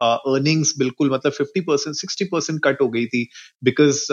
अर्निंग्स 0.00 0.72
बिल्कुल 0.78 1.10
मतलब 1.12 1.32
fifty 1.32 1.60
percent 1.62 1.96
sixty 1.96 2.24
percent 2.26 2.60
cut 2.64 2.80
हो 2.82 2.88
गई 2.88 3.06
थी 3.06 3.26
बिकॉज़ 3.62 4.06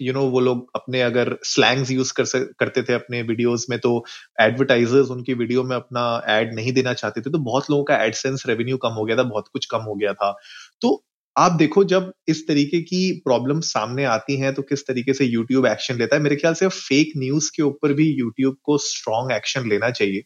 यू 0.00 0.12
नो 0.12 0.22
वो 0.30 0.40
लोग 0.40 0.70
अपने 0.74 1.00
अगर 1.02 1.36
स्लैंग्स 1.44 1.90
यूज़ 1.90 2.12
कर 2.16 2.24
करते 2.58 2.82
थे 2.82 2.92
अपने 2.92 3.22
वीडियोस 3.22 3.66
में 3.70 3.78
तो 3.78 4.04
एडवर्टाइजर्स 4.40 5.10
उनकी 5.10 5.34
वीडियो 5.34 5.62
में 5.64 5.74
अपना 5.76 6.04
एड 6.28 6.54
नहीं 6.54 6.72
देना 6.72 6.92
चाहते 6.94 7.20
थे 7.20 7.30
तो 7.30 7.38
बहुत 7.40 7.70
लोगों 7.70 7.84
का 7.84 8.02
एडसेंस 8.04 8.44
रेवेन्यू 8.48 8.76
कम 8.76 8.92
हो 8.92 9.04
गया 9.04 9.16
था, 9.16 9.22
बहुत 9.22 9.48
कुछ 9.52 9.66
कम 9.66 9.82
हो 9.82 9.94
गया 9.94 10.12
था। 10.12 10.36
तो 10.82 11.02
आप 11.36 11.52
देखो, 11.52 11.82
जब 11.84 12.12
इस 12.28 12.46
तरीके 12.48 12.80
की 12.82 13.00
प्रॉब्लम 13.24 13.60
सामने 13.62 14.04
आती 14.06 14.36
हैं 14.36 14.52
तो 14.54 14.62
किस 14.62 14.86
तरीके 14.86 15.12
से 15.14 15.24
यूट्यूब 15.24 15.66
एक्शन 15.66 15.98
लेता 15.98 16.16
है? 16.16 16.22
मेरे 16.22 16.36
ख्याल 16.36 16.54
से 16.54 16.68
फेक 16.68 17.12
न्यूज़ 17.16 17.50
के 17.56 17.62
ऊपर 17.62 17.92
भी 17.92 18.08
यूट्यूब 18.10 18.56
को 18.62 18.78
स्ट्रॉन्ग 18.78 19.32
एक्शन 19.32 19.68
लेना 19.68 19.90
चाहिए 19.90 20.22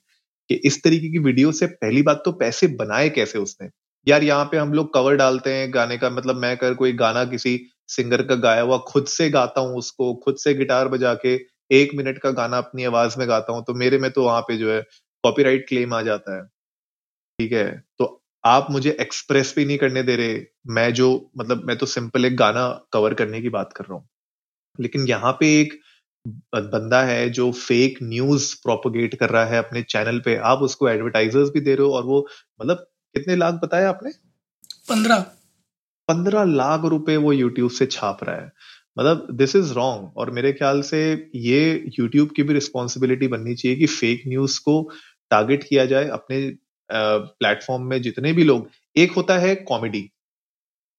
कि 0.50 0.54
इस 0.64 0.82
तरीके 0.84 1.08
की 1.08 1.18
वीडियो 1.18 1.52
से 1.52 1.66
पहली 1.66 2.02
बात 2.02 2.22
तो 2.24 2.32
पैसे 2.34 2.66
बनाए 2.76 3.08
कैसे 3.10 3.38
उसने? 3.38 3.68
यार, 4.06 4.24
यहाँ 4.24 4.44
पे 4.44 4.56
हम 4.56 4.72
लोग 4.72 4.92
कवर 4.94 5.16
डालते 5.16 5.52
हैं 5.52 5.72
गाने 5.74 5.98
का 5.98 6.10
मतलब 6.10 6.36
मैं 6.36 6.56
कर 6.56 6.74
कोई 6.74 6.92
गाना 6.94 7.24
किसी 7.24 7.56
सिंगर 7.90 8.22
का 8.22 8.34
गाया 8.36 8.62
हुआ, 8.62 8.78
खुद 8.78 9.06
से 9.06 9.28
गाता 9.30 9.60
हूँ 9.60 9.76
उसको, 9.76 10.14
खुद 10.14 10.36
से 10.36 10.54
गिटार 10.54 10.88
बजा 10.88 11.14
के 11.16 11.34
एक 11.72 11.94
मिनट 11.94 12.18
का 12.18 12.30
गाना 12.32 12.58
अपनी 12.58 12.84
आवाज़ 12.84 13.18
में 13.18 13.28
गाता 13.28 13.52
हूँ 13.52 13.64
तो 13.64 13.74
मेरे 13.74 13.98
में 13.98 14.10
तो 14.10 14.24
वहाँ 14.24 14.40
पे 14.40 14.56
जो 14.56 14.72
है 14.72 14.80
कॉपीराइट 15.24 15.66
क्लेम 15.68 15.94
आ 15.94 16.00
जाता 16.02 16.36
है। 16.36 16.44
ठीक 17.38 17.52
है? 17.52 17.84
तो 17.98 18.16
आप 18.44 18.66
मुझे 18.70 18.96
एक्सप्रेस 19.00 19.52
भी 19.56 19.64
नहीं 19.64 19.78
करने 19.78 20.02
दे 20.02 20.16
रहे, 20.16 20.40
मैं 20.66 20.92
जो 20.94 21.30
मतलब 21.38 21.64
मैं 21.64 21.76
तो 21.78 21.86
सिंपल 21.86 22.24
एक 22.24 22.36
गाना 22.36 22.68
कवर 22.92 23.14
करने 23.14 23.40
की 23.42 23.48
बात 23.48 23.72
कर 23.72 23.84
रहा 23.84 23.94
हूँ। 23.94 24.08
लेकिन 24.78 25.06
यहाँ 25.08 25.32
पे 25.32 25.48
एक 25.60 25.78
बंदा 26.54 27.02
है 27.02 27.28
जो 27.30 27.50
फेक 27.52 27.98
न्यूज़ 28.02 28.54
प्रोपोगेट 28.62 29.14
कर 29.14 29.30
रहा 29.30 29.44
है 29.44 29.58
अपने 29.58 29.82
चैनल 29.82 30.18
पे, 30.20 30.36
आप 30.36 30.58
उसको 30.60 30.88
एडवर्टाइजर्स 30.88 31.50
भी 31.50 31.60
दे 31.60 31.74
रहे 31.74 31.86
हो 31.86 31.92
और 31.92 32.04
वो 32.04 32.26
मतलब 32.60 32.86
कितने 33.14 33.36
लाख 33.36 33.54
बताया 33.54 33.88
आपने? 33.88 34.10
पंद्रह। 34.88 35.24
पंद्रह 36.10 36.44
लाख 36.54 36.84
रुपए 36.90 37.16
वो 37.18 37.32
यूट्यूब 37.34 37.70
से 37.72 37.86
छाप 37.88 38.24
रहा 38.24 38.36
है। 38.36 38.52
मतलब 38.96 39.26
दिस 39.38 39.56
इज़ 39.56 39.72
रॉन्ग 39.74 40.18
और 40.18 40.30
मेरे 40.32 40.52
ख्याल 40.52 40.82
से 40.84 41.00
ये 41.36 41.60
यूट्यूब 41.98 42.30
की 42.36 42.42
भी 42.42 42.54
रिस्पॉन्सिबिलिटी 42.54 43.28
बननी 43.28 43.54
चाहिए 43.56 43.76
कि 43.78 43.86
फेक 43.88 44.22
न्यूज़ 44.28 44.60
को 44.60 44.82
टारगेट 45.30 45.64
किया 45.64 45.84
जाए 45.86 46.08
अपने 46.10 46.40
प्लेटफॉर्म 46.90 47.82
में 47.84 48.00
जितने 48.02 48.32
भी 48.32 48.44
लोग। 48.44 48.68
एक 48.96 49.12
होता 49.12 49.38
है 49.38 49.54
कॉमेडी 49.68 50.08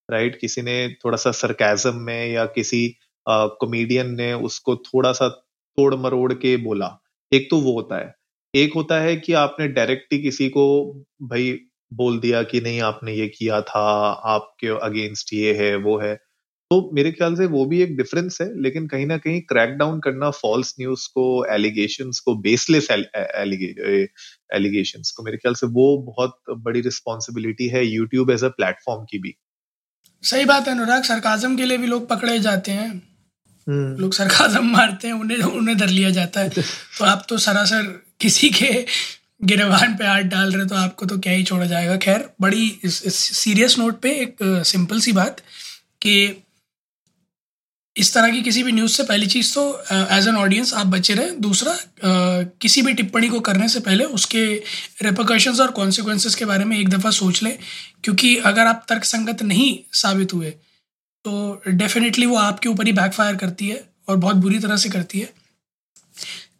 राइट 0.10 0.40
किसी 0.40 0.62
ने 0.62 0.76
थोड़ा 1.06 1.18
सा 1.18 1.32
सरकाजम 1.34 1.96
में 2.02 2.32
या 2.32 2.46
किसी 2.56 2.88
कॉमेडियन 3.26 4.16
ने 4.16 4.34
उसको 4.44 4.76
थोड़ा 4.78 5.12
सा 5.12 5.28
तोड़ 5.30 5.94
मरोड़ 5.96 6.34
के 6.34 6.56
बोला। 6.58 6.90
एक 7.32 7.48
तो 7.52 7.60
वो 7.62 7.74
होता 7.74 7.98
है। 8.00 8.14
एक 8.54 8.74
होता 8.76 9.00
है 9.02 9.16
कि 9.18 9.34
आपने 9.34 9.68
डायरेक्ट 9.70 10.14
ही 10.14 10.20
किसी 10.22 10.50
को 10.50 10.66
भाई 11.24 11.52
बोल 11.94 12.20
दिया 12.20 12.44
कि 12.44 12.62
नहीं 12.62 12.82
आपने 12.82 13.14
ये 13.14 13.28
किया 13.28 13.62
था 13.62 14.22
आपके 14.26 14.68
अगेंस्ट 14.68 15.34
ये 15.34 15.54
है 15.54 15.76
वो 15.76 16.00
है। 16.00 16.20
तो 16.70 16.90
मेरे 16.94 17.12
ख्याल 17.12 17.36
से 17.36 17.46
वो 17.46 17.66
भी 17.66 17.82
एक 17.82 17.98
डिफरेंस 17.98 18.38
है 18.42 18.62
लेकिन 18.62 18.88
कहीं 18.88 19.06
ना 19.06 19.18
कहीं 19.18 19.42
क्रैक 19.42 19.70
डाउन 19.70 20.00
करना 20.00 20.30
फॉल्स 20.30 20.76
न्यूज़ 20.80 21.08
को 21.08 21.46
एलिगेशन 21.46 22.12
को 22.26 22.36
बेसलेस 22.36 22.92
एलिगेशन 22.92 25.02
को 25.16 25.24
मेरे 25.24 25.38
ख्याल 25.38 25.54
से 25.54 25.68
वो 25.68 25.98
बहुत 25.98 26.40
बड़ी 26.50 26.82
रिस्पॉन्सिबिलिटी 26.82 27.68
है 27.68 27.86
यूट्यूब 27.86 28.32
एज 28.32 28.44
अ 28.44 28.48
प्लेटफॉर्म 28.48 29.04
की 29.04 29.20
भी। 29.20 29.36
सही 30.24 30.46
बात 30.46 30.68
है 30.68 30.74
अनुराग 30.74 31.04
सरकाजम 31.04 31.58
के 31.58 31.66
लिए 31.66 31.78
भी 31.78 31.88
लोग 31.88 32.10
पकड़े 32.10 32.40
जाते 32.40 32.72
हैं। 32.72 33.04
हम्म। 33.68 33.98
लोग 33.98 34.14
सरकाजम 34.14 34.66
मारते 34.66 35.08
हैं 35.08 35.14
उन्हें 35.14 35.38
उन्हें 35.38 35.78
धर 35.78 35.88
लिया 35.88 36.10
जाता 36.10 36.42
है। 36.42 36.50
तो 36.98 37.06
आप 37.06 37.26
तो 37.30 37.38
सरासर 37.38 38.02
किसी 38.22 38.50
के 38.50 38.86
गिरवान 39.42 39.96
पे 39.98 40.06
हाथ 40.06 40.24
डाल 40.32 40.52
रहे 40.52 40.66
तो 40.68 40.76
आपको 40.76 41.06
तो 41.06 41.18
क्या 41.20 41.34
ही 41.34 41.44
छोड़ा 41.44 41.66
जाएगा। 41.66 41.98
खैर 41.98 42.30
बड़ी 42.42 42.80
सीरियस 42.86 43.78
नोट 43.80 44.00
पे 44.02 44.12
एक 44.22 44.38
सिंपल 44.68 45.00
सी 45.00 45.12
बात 45.14 45.42
कि 46.02 46.14
इस 47.96 48.14
तरह 48.14 48.30
की 48.32 48.42
किसी 48.42 48.62
भी 48.64 48.72
न्यूज़ 48.72 48.92
से 48.92 49.04
पहली 49.04 49.28
चीज़ 49.28 49.54
तो 49.54 49.64
एज 49.94 50.28
एन 50.28 50.36
ऑडियंस 50.38 50.74
आप 50.74 50.88
बचे 50.88 51.14
रहें। 51.14 51.40
दूसरा 51.42 51.74
uh, 51.74 52.46
किसी 52.62 52.82
भी 52.82 52.94
टिप्पणी 52.94 53.30
को 53.30 53.40
करने 53.40 53.68
से 53.70 53.80
पहले 53.80 54.04
उसके 54.18 54.44
रेपोकशंस 55.02 55.60
और 55.60 55.72
कॉन्सिक्वेंसेस 55.72 56.36
के 56.36 56.46
बारे 56.46 56.66
में 56.66 56.78
एक 56.80 56.90
दफ़ा 56.90 57.12
सोच 57.12 57.42
लें 57.44 57.58
क्योंकि 58.04 58.36
अगर 58.46 58.68
आप 58.68 58.86
तर्क 58.90 59.04
संगत 59.06 59.42
नहीं 59.44 59.78
साबित 59.94 60.34
हुए 60.34 60.50
तो 61.26 61.62
डेफिनेटली 61.68 62.26
वो 62.26 62.38
आपके 62.38 62.70
ऊपर 62.70 62.86
ही 62.86 62.94
बैकफायर 62.94 63.36
करती 63.36 63.68
है 63.70 63.84
और 64.08 64.18
बहुत 64.18 64.36
बुरी 64.38 64.60
तरह 64.60 64.78
से 64.78 64.90
करती 64.90 65.20
है। 65.20 65.30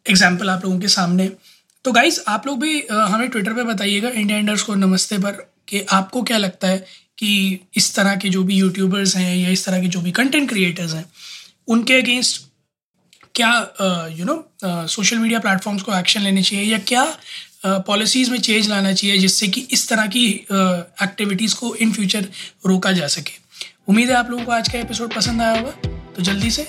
एग्ज़ाम्पल 0.06 0.50
आप 0.50 0.64
लोगों 0.64 0.78
के 0.80 0.88
सामने 0.90 1.30
तो 1.84 1.92
गाइस 1.92 2.24
आप 2.28 2.46
लोग 2.46 2.60
भी 2.60 2.80
हमें 2.90 3.28
ट्विटर 3.28 3.52
पे 3.52 3.62
बताइएगा 3.62 4.08
इंडिया 4.08 4.38
इंडर्स 4.38 4.62
को 4.62 4.74
नमस्ते 4.74 5.18
पर 5.18 5.30
कि 5.68 5.80
आपको 5.90 6.22
क्या 6.22 6.38
लगता 6.38 6.68
है 6.68 6.78
कि 7.18 7.60
इस 7.76 7.94
तरह 7.94 8.16
के 8.16 8.28
जो 8.28 8.42
भी 8.42 8.54
यूट्यूबर्स 8.54 9.16
हैं 9.16 9.36
या 9.36 9.48
इस 9.48 9.64
तरह 9.66 9.80
के 9.80 9.88
जो 9.88 10.00
भी 10.00 10.10
कंटेंट 10.10 10.48
क्रिएटर्स 10.48 10.94
हैं 10.94 11.04
उनके 11.68 11.94
अगेंस्ट 11.94 12.42
क्या 13.34 13.50
you 14.12 14.24
know 14.24 14.36
social 14.64 15.18
media 15.18 15.38
platforms 15.38 15.82
को 15.82 15.94
एक्शन 15.98 16.20
लेने 16.20 16.42
चाहिए 16.42 16.72
या 16.72 16.78
क्या 16.78 17.04
पॉलिसीज़ 17.66 18.26
uh, 18.26 18.32
में 18.32 18.40
चेंज 18.40 18.68
लाना 18.68 18.92
चाहिए 18.92 19.18
जिससे 19.18 19.48
कि 19.48 19.60
इस 19.70 19.88
तरह 19.88 20.06
की 20.06 20.26
एक्टिविटीज़ 21.02 21.52
uh, 21.52 21.58
को 21.58 21.74
इन 21.74 21.92
फ्यूचर 21.92 22.26
रोका 22.66 22.92
जा 22.92 23.06
सके। 23.06 23.38
उम्मीद 23.88 24.10
है 24.10 24.16
आप 24.16 24.30
लोगों 24.30 24.44
को 24.44 24.52
आज 24.52 24.68
का 24.68 24.78
एपिसोड 24.78 25.14
पसंद 25.14 25.42
आया 25.42 25.58
होगा। 25.60 25.88
तो 26.16 26.22
जल्दी 26.22 26.50
से 26.50 26.68